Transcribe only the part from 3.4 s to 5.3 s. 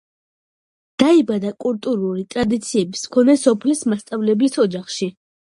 სოფლის მასწავლებლის ოჯახში.